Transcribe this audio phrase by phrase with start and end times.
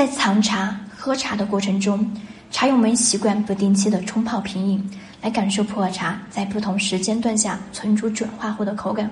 [0.00, 2.10] 在藏茶、喝茶的过程中，
[2.50, 9.10] 茶友们习惯不定期的冲泡品饮，来感受普洱茶在不同时间段下存储转化后的口感。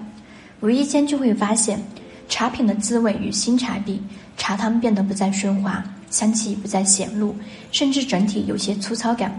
[0.60, 1.78] 无意间就会发现，
[2.26, 4.00] 茶品的滋味与新茶比，
[4.38, 7.36] 茶汤变得不再顺滑，香气不再显露，
[7.70, 9.38] 甚至整体有些粗糙感。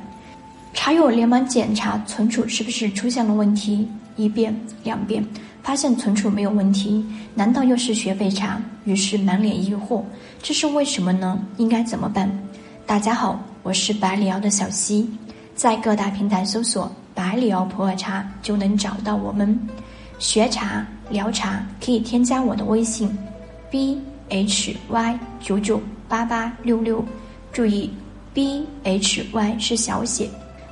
[0.75, 5.25] 茶友连忙检查存储是不是出现了问题，一遍两遍，
[5.61, 7.05] 发现存储没有问题，
[7.35, 8.59] 难道又是学废茶？
[8.85, 10.01] 于是满脸疑惑，
[10.41, 11.39] 这是为什么呢？
[11.57, 12.29] 应该怎么办？
[12.85, 15.09] 大家好，我是百里瑶的小溪，
[15.55, 19.57] 在各大平台搜索“百里瑶普洱茶”就能找到我们。
[20.17, 23.15] 学茶聊茶可以添加我的微信
[23.69, 23.97] ：b
[24.29, 27.03] h y 九九八八六六，
[27.53, 27.91] 注意
[28.33, 30.29] b h y 是小写。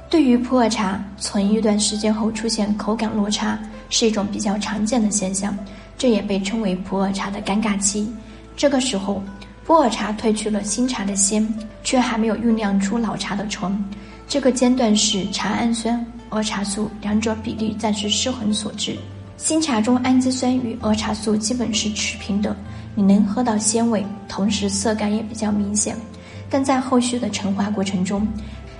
[0.09, 3.59] 对于普洱茶，存一段时间后出现口感落差，
[3.90, 5.58] 是一种比较常见的现象，
[5.98, 8.12] 这也被称为普洱茶的尴尬期。
[8.55, 9.22] 这个时候，
[9.66, 11.48] 普洱茶褪去了新茶的鲜，
[11.84, 13.84] 却还没有酝酿出老茶的醇。
[14.28, 18.97] 这个阶段是茶氨酸、儿茶素两者比例暂时失衡所致。
[19.38, 22.56] 新茶中氨基酸与儿茶素基本是持平的，
[22.95, 25.95] 你能喝到鲜味，同时色感也比较明显。
[26.50, 28.25] 但在后续的陈化过程中，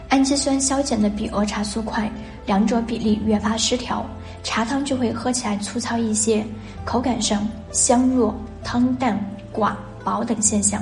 [0.10, 2.10] 氨基酸消减的比儿茶素快，
[2.46, 4.06] 两者比例越发失调，
[4.44, 6.46] 茶汤就会喝起来粗糙一些，
[6.86, 9.20] 口感上香弱、汤淡、
[9.54, 10.82] 寡、薄等现象。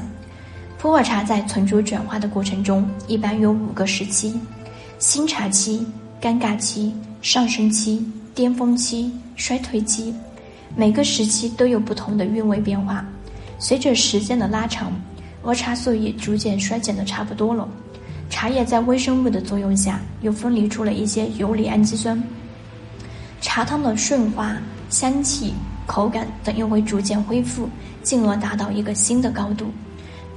[0.77, 4.39] 普洱茶在存储转化的过程中，一般有五个时期：
[4.99, 5.85] 新茶期、
[6.21, 10.13] 尴尬期、上升期、巅峰期、衰退期。
[10.75, 13.03] 每个时期都有不同的韵味变化。
[13.57, 14.91] 随着时间的拉长，
[15.43, 17.67] 儿茶素也逐渐衰减的差不多了。
[18.29, 22.21] 茶叶在微生物的作用下，又分离出了一些游离氨基酸，
[23.39, 24.55] 茶汤的顺滑、
[24.89, 25.53] 香气、
[25.85, 27.69] 口感等又会逐渐恢复，
[28.03, 29.67] 进而达到一个新的高度。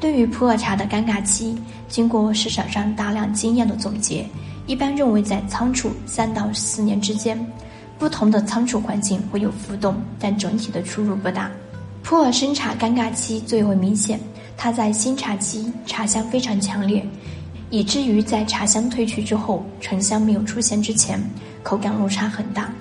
[0.00, 4.24] 对于普洱茶的尴尬期，经过市场上大量经验的总结，
[4.66, 7.38] 一般认为在仓储三到四年之间。
[7.98, 11.50] 不同的仓储环境会有浮动，但整体的出入不大。
[12.04, 14.20] 普洱生茶尴尬期最为明显，
[14.56, 17.04] 它在新茶期茶香非常强烈。
[17.70, 21.20] 以至于在茶香褪去之后，醇香没有出现之前，
[21.62, 22.72] 口感落差很大。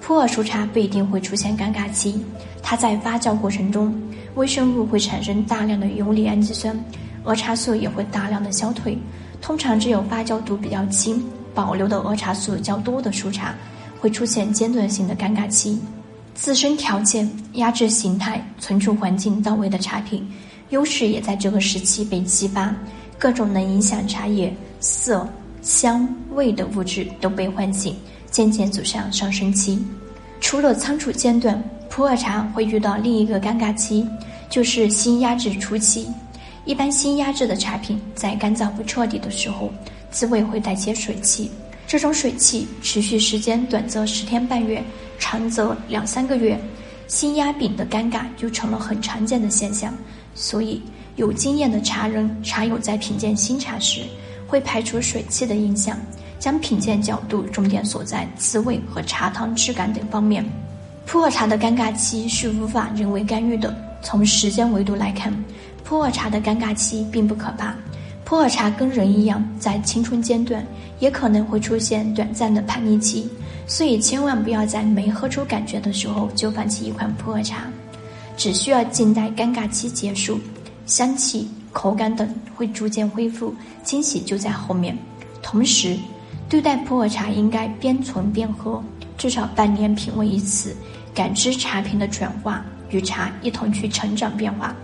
[0.00, 2.22] 普洱熟茶不一定会出现尴尬期，
[2.62, 3.94] 它在发酵过程中，
[4.34, 6.78] 微生物会产生大量的游离氨基酸，
[7.24, 8.98] 儿茶素也会大量的消退。
[9.40, 11.24] 通常只有发酵度比较轻、
[11.54, 13.54] 保留的儿茶素较多的熟茶，
[13.98, 15.80] 会出现阶段性的尴尬期。
[16.34, 20.26] 自身条件、压制形态、存储环境到位的茶品，
[20.68, 22.74] 优势也在这个时期被激发。
[23.24, 25.26] 各种能影响茶叶色、
[25.62, 27.96] 香、味的物质都被唤醒，
[28.30, 29.82] 渐渐走向上升期。
[30.42, 34.06] 除了仓储阶段，普洱茶会遇到另一个尴尬期，
[34.50, 36.06] 就是新压制初期。
[36.66, 39.72] 一般新压制的茶品在干燥不彻底的时候，
[40.10, 41.50] 滋味会带些水汽。
[41.86, 44.84] 这种水汽持续时间短则十天半月，
[45.18, 46.60] 长则两三个月，
[47.06, 49.94] 新压饼的尴尬就成了很常见的现象。
[50.34, 50.82] 所以。
[51.16, 54.02] 有经验的茶人、茶友在品鉴新茶时，
[54.48, 55.96] 会排除水汽的影响，
[56.38, 60.44] 将品鉴角度重点锁在滋味和茶汤质感等方面。
[61.06, 63.74] 普洱茶的尴尬期是无法人为干预的。
[64.02, 65.32] 从时间维度来看，
[65.84, 67.74] 普洱茶的尴尬期并不可怕。
[68.24, 70.66] 普洱茶跟人一样，在青春阶段
[70.98, 73.28] 也可能会出现短暂的叛逆期，
[73.66, 77.64] 所以千万不要在没喝出感觉的时候就放弃一款普洱茶，
[78.36, 80.40] 只需要静待尴尬期结束。
[80.86, 84.96] 香气、口感等会逐渐恢复，惊喜就在后面。
[85.42, 85.96] 同时，
[86.48, 88.82] 对待普洱茶应该边存边喝，
[89.16, 90.74] 至少半年品味一次，
[91.14, 94.74] 感知茶品的转化，与茶一同去成长变化。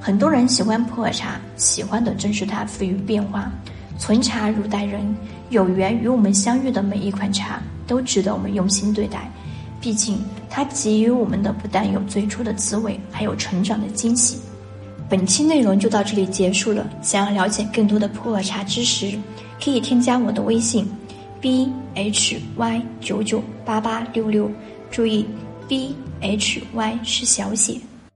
[0.00, 3.50] 很多人喜欢普洱茶，喜欢的正是它赋予变化。
[3.98, 5.14] 存茶如待人，
[5.50, 9.30] 有缘与我们相遇的每一款茶都值得我们用心对待。
[9.80, 10.18] 毕竟，
[10.48, 14.38] 它给予我们的不但有最初的滋味，还有成长的惊喜。
[15.10, 16.88] 本期内容就到这里结束了。
[17.02, 19.18] 想要了解更多的普洱茶知识，
[19.62, 20.88] 可以添加我的微信
[21.40, 24.48] ：b h y 九九八八六六。
[24.88, 25.26] 注意
[25.66, 27.89] ，b h y 是小写。